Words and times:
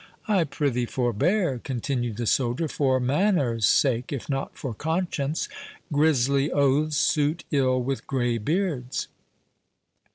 "I 0.27 0.45
prithee 0.45 0.87
forbear," 0.87 1.59
continued 1.63 2.17
the 2.17 2.25
soldier, 2.25 2.67
"for 2.67 2.99
manners' 2.99 3.67
sake, 3.67 4.11
if 4.11 4.27
not 4.31 4.57
for 4.57 4.73
conscience—grisly 4.73 6.51
oaths 6.51 6.97
suit 6.97 7.43
ill 7.51 7.83
with 7.83 8.07
grey 8.07 8.39
beards." 8.39 9.09